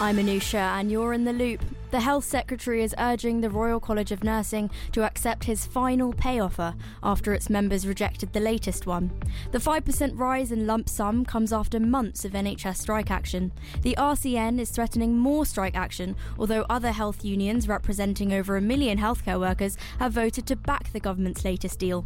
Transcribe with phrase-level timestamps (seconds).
[0.00, 1.60] I'm Anousha, and you're in the loop.
[1.92, 6.40] The Health Secretary is urging the Royal College of Nursing to accept his final pay
[6.40, 6.74] offer
[7.04, 9.12] after its members rejected the latest one.
[9.52, 13.52] The 5% rise in lump sum comes after months of NHS strike action.
[13.82, 18.98] The RCN is threatening more strike action, although other health unions representing over a million
[18.98, 22.04] healthcare workers have voted to back the government's latest deal.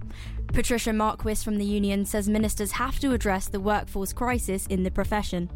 [0.48, 4.90] Patricia Marquis from the union says ministers have to address the workforce crisis in the
[4.90, 5.48] profession.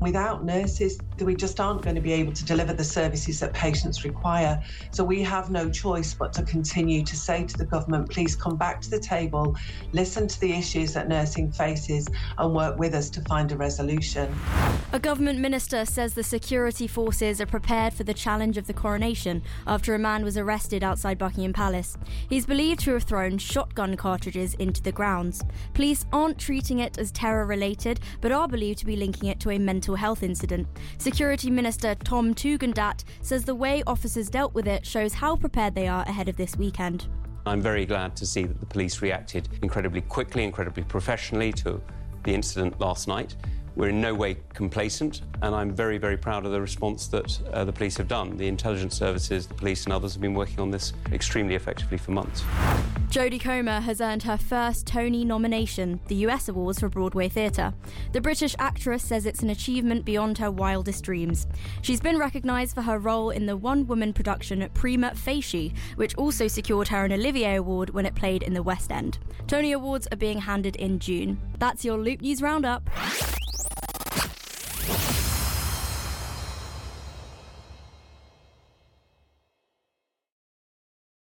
[0.00, 4.02] Without nurses, we just aren't going to be able to deliver the services that patients
[4.04, 4.62] require.
[4.92, 8.56] So we have no choice but to continue to say to the government, please come
[8.56, 9.54] back to the table,
[9.92, 14.34] listen to the issues that nursing faces, and work with us to find a resolution.
[14.92, 19.42] A government minister says the security forces are prepared for the challenge of the coronation
[19.66, 21.98] after a man was arrested outside Buckingham Palace.
[22.28, 25.42] He's believed to have thrown shotgun cartridges into the grounds.
[25.74, 29.50] Police aren't treating it as terror related, but are believed to be linking it to
[29.50, 30.66] a mental health incident.
[30.98, 35.88] Security Minister Tom Tugendhat says the way officers dealt with it shows how prepared they
[35.88, 37.06] are ahead of this weekend.
[37.46, 41.80] I'm very glad to see that the police reacted incredibly quickly, incredibly professionally to
[42.24, 43.36] the incident last night.
[43.76, 47.64] We're in no way complacent, and I'm very, very proud of the response that uh,
[47.64, 48.36] the police have done.
[48.36, 52.10] The intelligence services, the police, and others have been working on this extremely effectively for
[52.10, 52.44] months.
[53.10, 57.74] Jodie Comer has earned her first Tony nomination, the US Awards for Broadway Theatre.
[58.12, 61.48] The British actress says it's an achievement beyond her wildest dreams.
[61.82, 66.46] She's been recognised for her role in the one woman production Prima Facie, which also
[66.46, 69.18] secured her an Olivier Award when it played in the West End.
[69.48, 71.36] Tony Awards are being handed in June.
[71.58, 72.88] That's your Loop News Roundup.